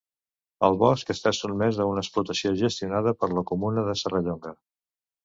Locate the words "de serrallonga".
3.91-4.57